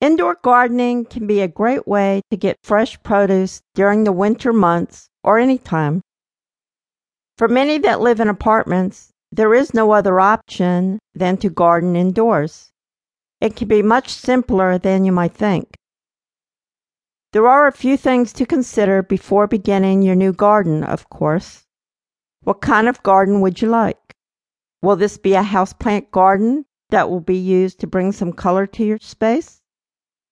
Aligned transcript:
Indoor 0.00 0.36
gardening 0.42 1.06
can 1.06 1.26
be 1.26 1.40
a 1.40 1.48
great 1.48 1.88
way 1.88 2.20
to 2.30 2.36
get 2.36 2.58
fresh 2.62 3.02
produce 3.02 3.62
during 3.74 4.04
the 4.04 4.12
winter 4.12 4.52
months 4.52 5.08
or 5.24 5.38
any 5.38 5.56
time. 5.56 6.02
For 7.38 7.48
many 7.48 7.78
that 7.78 8.00
live 8.00 8.20
in 8.20 8.28
apartments, 8.28 9.10
there 9.32 9.54
is 9.54 9.72
no 9.72 9.92
other 9.92 10.20
option 10.20 10.98
than 11.14 11.38
to 11.38 11.48
garden 11.48 11.96
indoors. 11.96 12.72
It 13.40 13.56
can 13.56 13.68
be 13.68 13.82
much 13.82 14.10
simpler 14.10 14.78
than 14.78 15.04
you 15.04 15.12
might 15.12 15.32
think. 15.32 15.74
There 17.32 17.48
are 17.48 17.66
a 17.66 17.72
few 17.72 17.96
things 17.96 18.32
to 18.34 18.46
consider 18.46 19.02
before 19.02 19.46
beginning 19.46 20.02
your 20.02 20.14
new 20.14 20.32
garden, 20.32 20.84
of 20.84 21.08
course. 21.08 21.64
What 22.42 22.60
kind 22.60 22.88
of 22.88 23.02
garden 23.02 23.40
would 23.40 23.60
you 23.60 23.68
like? 23.68 24.14
Will 24.82 24.96
this 24.96 25.18
be 25.18 25.34
a 25.34 25.42
houseplant 25.42 26.10
garden 26.10 26.64
that 26.90 27.10
will 27.10 27.20
be 27.20 27.36
used 27.36 27.80
to 27.80 27.86
bring 27.86 28.12
some 28.12 28.32
color 28.32 28.66
to 28.68 28.84
your 28.84 28.98
space? 29.00 29.60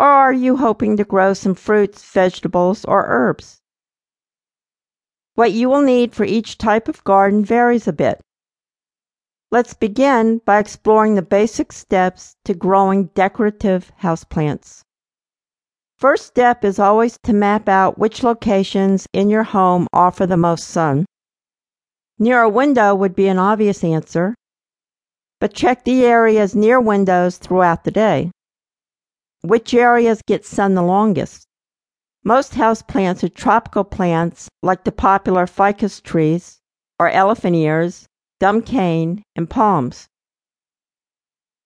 Or 0.00 0.06
are 0.06 0.32
you 0.32 0.56
hoping 0.56 0.96
to 0.96 1.04
grow 1.04 1.34
some 1.34 1.54
fruits, 1.54 2.02
vegetables, 2.02 2.86
or 2.86 3.04
herbs? 3.06 3.60
What 5.34 5.52
you 5.52 5.68
will 5.68 5.82
need 5.82 6.14
for 6.14 6.24
each 6.24 6.56
type 6.56 6.88
of 6.88 7.04
garden 7.04 7.44
varies 7.44 7.86
a 7.86 7.92
bit. 7.92 8.18
Let's 9.50 9.74
begin 9.74 10.40
by 10.46 10.58
exploring 10.58 11.16
the 11.16 11.22
basic 11.22 11.70
steps 11.70 12.34
to 12.46 12.54
growing 12.54 13.10
decorative 13.14 13.92
houseplants. 14.00 14.80
First 15.98 16.24
step 16.28 16.64
is 16.64 16.78
always 16.78 17.18
to 17.24 17.34
map 17.34 17.68
out 17.68 17.98
which 17.98 18.22
locations 18.22 19.06
in 19.12 19.28
your 19.28 19.42
home 19.42 19.86
offer 19.92 20.24
the 20.24 20.38
most 20.38 20.66
sun. 20.68 21.04
Near 22.18 22.40
a 22.40 22.48
window 22.48 22.94
would 22.94 23.14
be 23.14 23.28
an 23.28 23.38
obvious 23.38 23.84
answer, 23.84 24.34
but 25.40 25.52
check 25.52 25.84
the 25.84 26.06
areas 26.06 26.54
near 26.54 26.80
windows 26.80 27.36
throughout 27.36 27.84
the 27.84 27.90
day. 27.90 28.30
Which 29.42 29.72
areas 29.72 30.20
get 30.26 30.44
sun 30.44 30.74
the 30.74 30.82
longest? 30.82 31.46
Most 32.24 32.52
houseplants 32.52 33.24
are 33.24 33.30
tropical 33.30 33.84
plants 33.84 34.48
like 34.62 34.84
the 34.84 34.92
popular 34.92 35.46
ficus 35.46 36.02
trees 36.02 36.58
or 36.98 37.08
elephant 37.08 37.56
ears, 37.56 38.06
dumb 38.38 38.60
cane, 38.60 39.22
and 39.34 39.48
palms. 39.48 40.06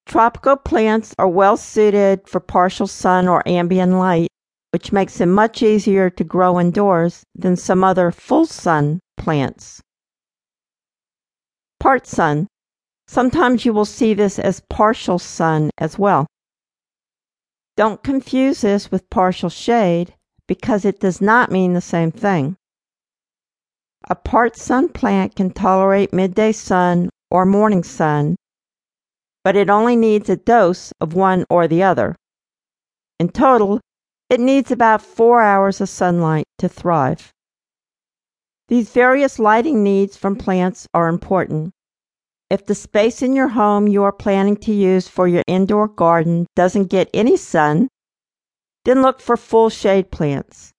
Tropical 0.06 0.56
plants 0.56 1.14
are 1.18 1.28
well 1.28 1.56
suited 1.56 2.28
for 2.28 2.38
partial 2.38 2.86
sun 2.86 3.26
or 3.26 3.42
ambient 3.48 3.94
light, 3.94 4.28
which 4.70 4.92
makes 4.92 5.18
them 5.18 5.30
much 5.30 5.60
easier 5.60 6.10
to 6.10 6.22
grow 6.22 6.60
indoors 6.60 7.24
than 7.34 7.56
some 7.56 7.82
other 7.82 8.12
full 8.12 8.46
sun 8.46 9.00
plants. 9.16 9.80
Part 11.80 12.06
sun. 12.06 12.46
Sometimes 13.08 13.64
you 13.64 13.72
will 13.72 13.84
see 13.84 14.14
this 14.14 14.38
as 14.38 14.62
partial 14.70 15.18
sun 15.18 15.70
as 15.78 15.98
well. 15.98 16.26
Don't 17.76 18.02
confuse 18.02 18.60
this 18.60 18.90
with 18.90 19.10
partial 19.10 19.48
shade 19.48 20.14
because 20.46 20.84
it 20.84 21.00
does 21.00 21.20
not 21.20 21.50
mean 21.50 21.72
the 21.72 21.80
same 21.80 22.12
thing. 22.12 22.56
A 24.08 24.14
part 24.14 24.56
sun 24.56 24.88
plant 24.88 25.34
can 25.34 25.50
tolerate 25.50 26.12
midday 26.12 26.52
sun 26.52 27.10
or 27.30 27.44
morning 27.44 27.82
sun 27.82 28.36
but 29.44 29.54
it 29.56 29.68
only 29.68 29.94
needs 29.94 30.30
a 30.30 30.36
dose 30.36 30.92
of 31.00 31.12
one 31.12 31.44
or 31.50 31.68
the 31.68 31.82
other. 31.82 32.16
In 33.20 33.28
total, 33.28 33.78
it 34.30 34.40
needs 34.40 34.70
about 34.70 35.02
four 35.02 35.42
hours 35.42 35.80
of 35.82 35.88
sunlight 35.90 36.46
to 36.58 36.68
thrive. 36.68 37.30
These 38.68 38.90
various 38.90 39.38
lighting 39.38 39.84
needs 39.84 40.16
from 40.16 40.36
plants 40.36 40.88
are 40.94 41.08
important. 41.08 41.72
If 42.50 42.66
the 42.66 42.74
space 42.74 43.22
in 43.22 43.34
your 43.34 43.48
home 43.48 43.88
you 43.88 44.02
are 44.04 44.12
planning 44.12 44.56
to 44.58 44.72
use 44.72 45.08
for 45.08 45.26
your 45.26 45.42
indoor 45.46 45.88
garden 45.88 46.46
doesn't 46.54 46.90
get 46.90 47.08
any 47.14 47.36
sun, 47.36 47.88
then 48.84 49.02
look 49.02 49.20
for 49.20 49.36
full 49.36 49.70
shade 49.70 50.10
plants. 50.10 50.72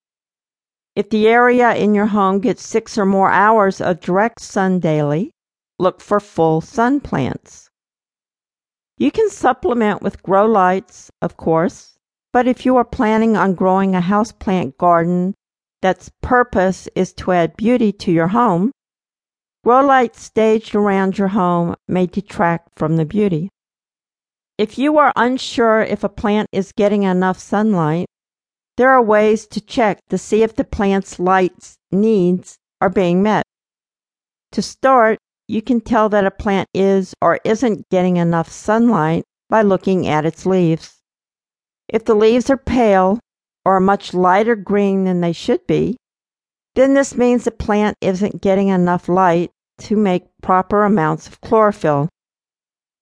If 0.95 1.09
the 1.09 1.27
area 1.27 1.73
in 1.73 1.95
your 1.95 2.05
home 2.05 2.39
gets 2.39 2.65
six 2.65 2.97
or 2.97 3.05
more 3.05 3.31
hours 3.31 3.81
of 3.81 3.99
direct 3.99 4.41
sun 4.41 4.79
daily, 4.79 5.31
look 5.79 5.99
for 5.99 6.19
full 6.19 6.61
sun 6.61 7.01
plants. 7.01 7.69
You 8.97 9.11
can 9.11 9.29
supplement 9.29 10.01
with 10.01 10.23
grow 10.23 10.45
lights, 10.45 11.11
of 11.21 11.35
course, 11.35 11.97
but 12.31 12.47
if 12.47 12.65
you 12.65 12.77
are 12.77 12.85
planning 12.85 13.35
on 13.35 13.55
growing 13.55 13.95
a 13.95 14.01
houseplant 14.01 14.77
garden 14.77 15.33
that's 15.81 16.11
purpose 16.21 16.87
is 16.95 17.11
to 17.13 17.33
add 17.33 17.57
beauty 17.57 17.91
to 17.91 18.11
your 18.11 18.29
home, 18.29 18.71
grow 19.65 19.83
lights 19.83 20.21
staged 20.21 20.75
around 20.75 21.17
your 21.17 21.29
home 21.29 21.75
may 21.87 22.05
detract 22.05 22.69
from 22.77 22.97
the 22.97 23.05
beauty. 23.05 23.49
If 24.59 24.77
you 24.77 24.99
are 24.99 25.11
unsure 25.15 25.81
if 25.81 26.03
a 26.03 26.09
plant 26.09 26.49
is 26.51 26.71
getting 26.71 27.01
enough 27.01 27.39
sunlight, 27.39 28.05
there 28.77 28.91
are 28.91 29.01
ways 29.01 29.47
to 29.47 29.59
check 29.59 29.97
to 30.09 30.19
see 30.19 30.43
if 30.43 30.55
the 30.55 30.63
plant's 30.63 31.17
light 31.17 31.77
needs 31.91 32.57
are 32.79 32.91
being 32.91 33.23
met. 33.23 33.43
To 34.51 34.61
start, 34.61 35.17
you 35.47 35.63
can 35.63 35.81
tell 35.81 36.09
that 36.09 36.27
a 36.27 36.31
plant 36.31 36.69
is 36.75 37.15
or 37.19 37.39
isn't 37.43 37.89
getting 37.89 38.17
enough 38.17 38.51
sunlight 38.51 39.23
by 39.49 39.63
looking 39.63 40.05
at 40.05 40.27
its 40.27 40.45
leaves. 40.45 41.01
If 41.89 42.05
the 42.05 42.15
leaves 42.15 42.51
are 42.51 42.57
pale 42.57 43.19
or 43.65 43.79
much 43.79 44.13
lighter 44.13 44.55
green 44.55 45.05
than 45.05 45.21
they 45.21 45.33
should 45.33 45.65
be, 45.65 45.97
then 46.75 46.93
this 46.93 47.17
means 47.17 47.45
the 47.45 47.51
plant 47.51 47.97
isn't 48.01 48.41
getting 48.41 48.67
enough 48.67 49.09
light 49.09 49.49
to 49.79 49.95
make 49.95 50.23
proper 50.41 50.83
amounts 50.83 51.27
of 51.27 51.41
chlorophyll. 51.41 52.09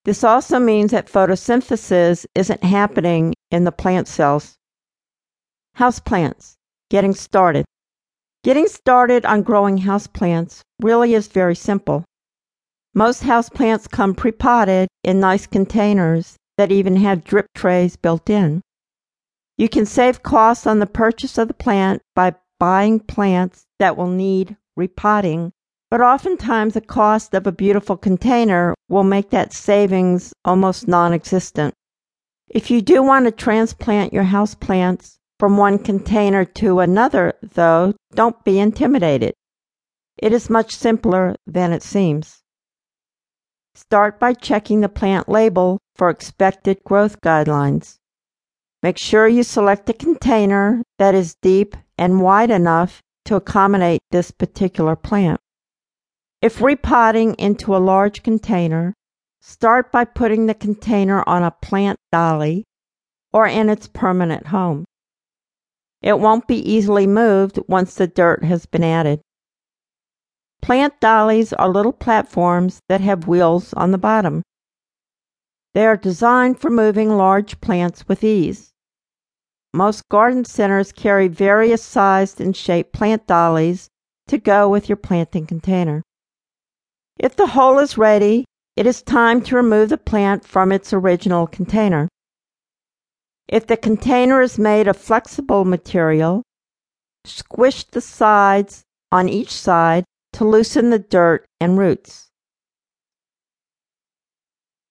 This 0.06 0.24
also 0.24 0.60
means 0.60 0.92
that 0.92 1.08
photosynthesis 1.08 2.26
isn't 2.36 2.64
happening 2.64 3.34
in 3.52 3.64
the 3.64 3.72
plant 3.72 4.08
cells. 4.08 4.56
Houseplants. 5.78 6.56
Getting 6.90 7.14
started. 7.14 7.66
Getting 8.44 8.68
started 8.68 9.26
on 9.26 9.44
growing 9.44 9.80
houseplants 9.80 10.62
really 10.82 11.14
is 11.14 11.28
very 11.28 11.56
simple. 11.56 12.04
Most 12.94 13.24
houseplants 13.24 13.90
come 13.90 14.14
pre-potted 14.14 14.90
in 15.04 15.20
nice 15.20 15.48
containers 15.48 16.36
that 16.58 16.72
even 16.72 16.98
have 16.98 17.24
drip 17.24 17.48
trays 17.56 17.96
built 17.96 18.30
in. 18.30 18.62
You 19.58 19.70
can 19.70 19.86
save 19.86 20.24
costs 20.24 20.68
on 20.68 20.80
the 20.80 20.86
purchase 20.86 21.38
of 21.38 21.48
the 21.48 21.54
plant 21.54 22.02
by 22.16 22.36
buying 22.60 23.00
plants 23.00 23.66
that 23.80 23.98
will 23.98 24.08
need 24.08 24.58
repotting, 24.76 25.52
but 25.94 26.02
oftentimes 26.02 26.74
the 26.74 26.81
cost 26.81 27.36
of 27.36 27.46
a 27.46 27.52
beautiful 27.52 27.96
container 27.96 28.74
will 28.90 29.04
make 29.04 29.30
that 29.30 29.54
savings 29.54 30.34
almost 30.44 30.88
non 30.88 31.14
existent. 31.14 31.72
If 32.50 32.72
you 32.72 32.81
do 32.81 33.04
want 33.04 33.26
to 33.26 33.31
transplant 33.31 34.12
your 34.12 34.24
houseplants 34.24 35.20
from 35.40 35.56
one 35.56 35.78
container 35.78 36.46
to 36.46 36.80
another, 36.80 37.36
though, 37.44 37.94
don't 38.16 38.44
be 38.44 38.58
intimidated. 38.58 39.36
It 40.18 40.34
is 40.34 40.50
much 40.50 40.76
simpler 40.76 41.36
than 41.46 41.72
it 41.72 41.84
seems. 41.84 42.42
Start 43.75 44.20
by 44.20 44.34
checking 44.34 44.81
the 44.81 44.90
plant 44.90 45.30
label 45.30 45.78
for 45.96 46.10
expected 46.10 46.84
growth 46.84 47.22
guidelines. 47.22 48.00
Make 48.81 48.98
sure 48.98 49.28
you 49.28 49.44
select 49.44 49.88
a 49.92 49.94
container 49.94 50.81
that 50.98 51.14
is 51.14 51.36
deep 51.44 51.78
and 52.00 52.20
wide 52.20 52.50
enough 52.50 53.00
to 53.25 53.36
accommodate 53.36 54.02
this 54.10 54.31
particular 54.31 54.96
plant. 54.96 55.40
If 56.44 56.62
repotting 56.62 57.36
into 57.36 57.74
a 57.74 57.80
large 57.80 58.22
container, 58.22 58.94
start 59.40 59.94
by 59.94 60.04
putting 60.04 60.46
the 60.46 60.54
container 60.54 61.24
on 61.26 61.42
a 61.42 61.52
plant 61.52 61.98
dolly 62.12 62.66
or 63.31 63.48
in 63.48 63.70
its 63.70 63.88
permanent 63.88 64.48
home. 64.48 64.84
It 66.02 66.20
won't 66.20 66.46
be 66.46 66.58
easily 66.58 67.08
moved 67.08 67.59
once 67.70 67.96
the 67.96 68.08
dirt 68.08 68.44
has 68.44 68.66
been 68.66 68.84
added. 68.84 69.22
Plant 70.62 71.00
dollies 71.00 71.54
are 71.54 71.70
little 71.70 71.94
platforms 71.94 72.81
that 72.90 73.00
have 73.00 73.25
wheels 73.25 73.72
on 73.75 73.92
the 73.92 73.98
bottom. 73.98 74.44
They 75.74 75.86
are 75.86 75.96
designed 75.96 76.60
for 76.60 76.70
moving 76.70 77.16
large 77.16 77.62
plants 77.62 78.06
with 78.10 78.22
ease. 78.22 78.74
Most 79.74 80.10
garden 80.10 80.44
centers 80.44 80.92
carry 80.92 81.30
various 81.30 81.81
sized 81.81 82.42
and 82.42 82.54
shaped 82.54 82.92
plant 82.92 83.28
dollies 83.28 83.88
to 84.28 84.38
go 84.38 84.68
with 84.68 84.90
your 84.90 84.98
planting 84.98 85.45
container. 85.48 86.04
If 87.18 87.36
the 87.36 87.48
hole 87.48 87.80
is 87.80 87.98
ready, 87.98 88.45
it 88.75 88.88
is 88.88 89.01
time 89.01 89.42
to 89.44 89.56
remove 89.56 89.89
the 89.89 89.98
plant 89.98 90.45
from 90.45 90.71
its 90.71 90.94
original 90.94 91.48
container. 91.48 92.10
If 93.48 93.68
the 93.68 93.77
container 93.77 94.42
is 94.42 94.57
made 94.57 94.88
of 94.88 94.98
flexible 94.98 95.63
material, 95.65 96.44
squish 97.25 97.83
the 97.83 98.01
sides 98.01 98.83
on 99.12 99.30
each 99.30 99.51
side 99.51 100.06
to 100.33 100.45
loosen 100.45 100.89
the 100.89 101.00
dirt 101.00 101.45
and 101.60 101.77
roots. 101.77 102.30